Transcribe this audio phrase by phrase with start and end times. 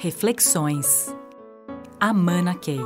[0.00, 1.12] Reflexões.
[1.98, 2.78] Amana Key.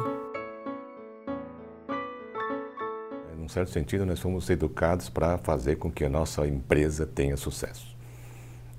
[3.36, 7.94] Num certo sentido, nós fomos educados para fazer com que a nossa empresa tenha sucesso.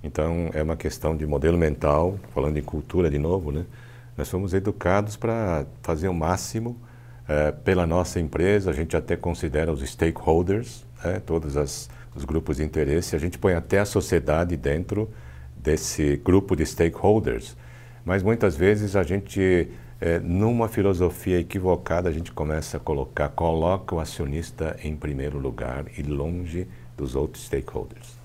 [0.03, 3.67] Então, é uma questão de modelo mental, falando em cultura de novo, né?
[4.17, 6.75] Nós fomos educados para fazer o máximo
[7.27, 11.21] é, pela nossa empresa, a gente até considera os stakeholders, né?
[11.23, 15.07] todos as, os grupos de interesse, a gente põe até a sociedade dentro
[15.55, 17.55] desse grupo de stakeholders.
[18.05, 23.95] Mas muitas vezes a gente, é, numa filosofia equivocada, a gente começa a colocar, coloca
[23.95, 28.17] o acionista em primeiro lugar e longe dos outros stakeholders.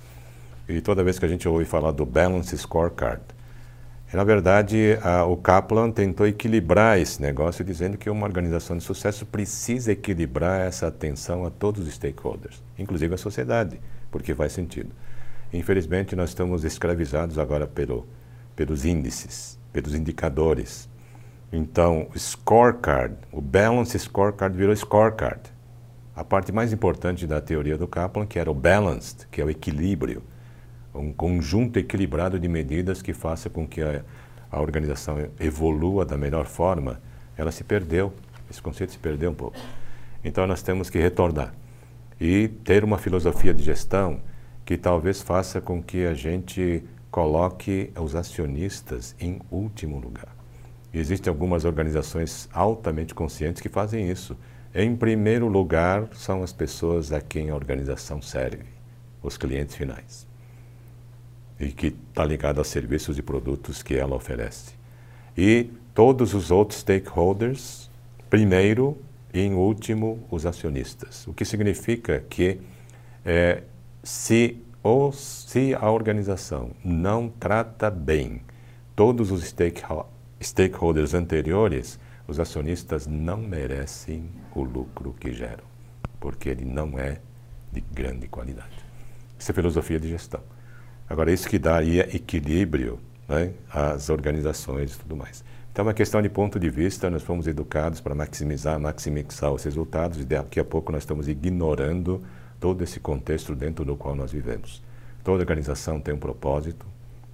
[0.69, 3.23] E toda vez que a gente ouve falar do Balance Scorecard,
[4.13, 9.27] na verdade, a, o Kaplan tentou equilibrar esse negócio, dizendo que uma organização de sucesso
[9.27, 13.79] precisa equilibrar essa atenção a todos os stakeholders, inclusive a sociedade,
[14.11, 14.91] porque faz sentido.
[15.53, 18.07] Infelizmente, nós estamos escravizados agora pelo,
[18.57, 20.89] pelos índices, pelos indicadores.
[21.53, 25.41] Então, scorecard, o balance scorecard virou scorecard.
[26.15, 29.51] A parte mais importante da teoria do Kaplan, que era o balanced, que é o
[29.51, 30.23] equilíbrio,
[30.95, 34.03] um conjunto equilibrado de medidas que faça com que a,
[34.51, 37.01] a organização evolua da melhor forma,
[37.37, 38.13] ela se perdeu.
[38.51, 39.57] Esse conceito se perdeu um pouco.
[40.25, 41.55] Então, nós temos que retornar
[42.21, 44.21] e ter uma filosofia de gestão
[44.65, 50.37] que talvez faça com que a gente coloque os acionistas em último lugar.
[50.93, 54.37] E existem algumas organizações altamente conscientes que fazem isso.
[54.75, 58.65] Em primeiro lugar, são as pessoas a quem a organização serve,
[59.23, 60.27] os clientes finais.
[61.59, 64.73] E que está ligado aos serviços e produtos que ela oferece.
[65.37, 67.91] E todos os outros stakeholders,
[68.31, 68.97] primeiro
[69.33, 71.27] e em último, os acionistas.
[71.27, 72.61] O que significa que
[73.25, 73.63] é,
[74.03, 78.43] se, ou, se a organização não trata bem
[78.95, 79.55] todos os
[80.41, 85.65] stakeholders anteriores, os acionistas não merecem o lucro que geram,
[86.21, 87.21] porque ele não é
[87.73, 88.77] de grande qualidade.
[89.39, 90.41] Isso é filosofia de gestão.
[91.09, 95.45] Agora, isso que daria equilíbrio né, às organizações e tudo mais.
[95.73, 99.63] Então, é uma questão de ponto de vista, nós fomos educados para maximizar, maximizar os
[99.65, 102.23] resultados, e daqui a pouco nós estamos ignorando
[102.61, 104.83] todo esse contexto dentro do qual nós vivemos.
[105.23, 106.87] Toda organização tem um propósito,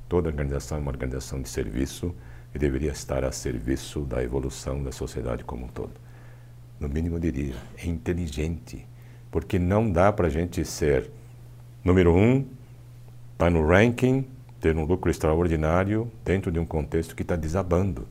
[0.08, 2.14] toda organização é uma organização de serviço
[2.54, 5.92] e deveria estar a serviço da evolução da sociedade como um todo.
[6.78, 8.86] No mínimo, eu diria, é inteligente,
[9.30, 11.10] porque não dá para a gente ser
[11.82, 12.40] número um,
[13.32, 14.26] estar tá no ranking,
[14.60, 18.06] ter um lucro extraordinário dentro de um contexto que está desabando.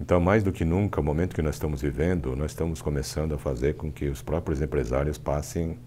[0.00, 3.38] Então, mais do que nunca, o momento que nós estamos vivendo, nós estamos começando a
[3.38, 5.78] fazer com que os próprios empresários passem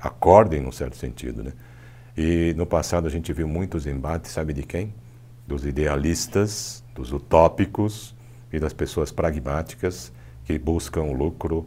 [0.00, 1.52] acordem num certo sentido, né?
[2.16, 4.94] E no passado a gente viu muitos embates, sabe de quem?
[5.46, 8.14] Dos idealistas, dos utópicos
[8.52, 10.12] e das pessoas pragmáticas
[10.44, 11.66] que buscam lucro,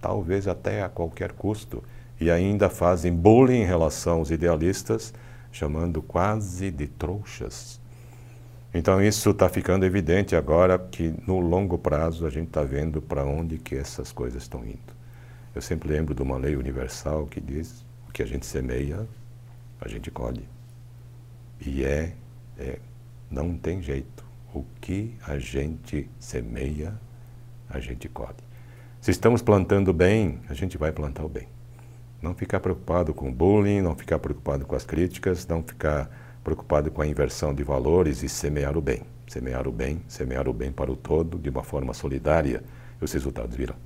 [0.00, 1.82] talvez até a qualquer custo,
[2.20, 5.12] e ainda fazem bullying em relação aos idealistas,
[5.52, 7.80] chamando quase de trouxas.
[8.72, 13.24] Então isso está ficando evidente agora que no longo prazo a gente está vendo para
[13.24, 14.99] onde que essas coisas estão indo.
[15.54, 19.06] Eu sempre lembro de uma lei universal que diz o que a gente semeia,
[19.80, 20.48] a gente colhe.
[21.60, 22.14] E é,
[22.56, 22.78] é
[23.30, 24.24] não tem jeito.
[24.54, 26.94] O que a gente semeia,
[27.68, 28.42] a gente colhe.
[29.00, 31.48] Se estamos plantando bem, a gente vai plantar o bem.
[32.22, 36.10] Não ficar preocupado com o bullying, não ficar preocupado com as críticas, não ficar
[36.44, 39.02] preocupado com a inversão de valores e semear o bem.
[39.26, 42.62] Semear o bem, semear o bem para o todo, de uma forma solidária,
[43.00, 43.76] e os resultados virão.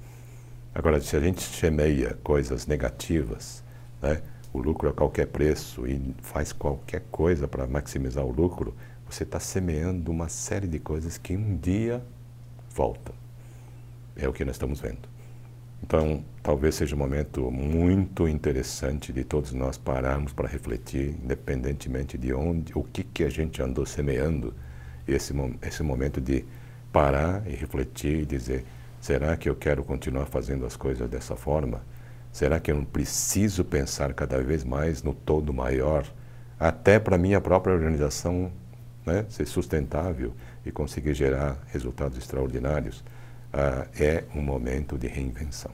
[0.75, 3.63] Agora, se a gente semeia coisas negativas,
[4.03, 4.21] né,
[4.53, 8.75] o lucro a qualquer preço e faz qualquer coisa para maximizar o lucro,
[9.09, 12.03] você está semeando uma série de coisas que um dia
[12.71, 13.15] voltam.
[14.17, 15.09] É o que nós estamos vendo.
[15.81, 22.33] Então, talvez seja um momento muito interessante de todos nós pararmos para refletir, independentemente de
[22.33, 24.53] onde, o que, que a gente andou semeando,
[25.07, 25.33] esse,
[25.63, 26.45] esse momento de
[26.93, 28.65] parar e refletir e dizer
[29.05, 31.83] Será que eu quero continuar fazendo as coisas dessa forma?
[32.33, 36.11] Será que eu não preciso pensar cada vez mais no todo maior,
[36.59, 38.51] até para minha própria organização
[39.05, 40.33] né, ser sustentável
[40.65, 43.05] e conseguir gerar resultados extraordinários?
[43.53, 45.73] Ah, é um momento de reinvenção,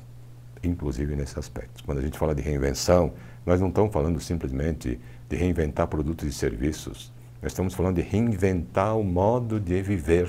[0.60, 1.84] inclusive nesse aspecto.
[1.84, 3.12] Quando a gente fala de reinvenção,
[3.46, 4.98] nós não estamos falando simplesmente
[5.28, 10.28] de reinventar produtos e serviços, nós estamos falando de reinventar o modo de viver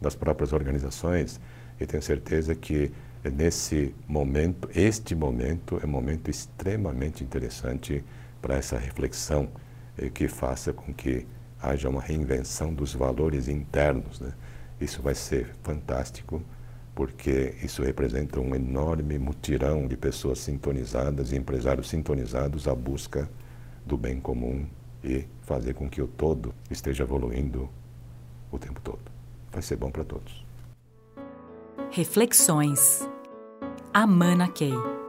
[0.00, 1.38] das próprias organizações
[1.80, 2.92] e tenho certeza que
[3.24, 8.04] nesse momento, este momento é um momento extremamente interessante
[8.40, 9.48] para essa reflexão
[9.98, 11.26] eh, que faça com que
[11.60, 14.20] haja uma reinvenção dos valores internos.
[14.20, 14.32] Né?
[14.80, 16.42] Isso vai ser fantástico,
[16.94, 23.28] porque isso representa um enorme mutirão de pessoas sintonizadas e empresários sintonizados à busca
[23.84, 24.66] do bem comum
[25.02, 27.68] e fazer com que o todo esteja evoluindo
[28.50, 29.00] o tempo todo.
[29.52, 30.49] Vai ser bom para todos.
[31.92, 33.08] Reflexões.
[33.92, 34.99] Amana Key.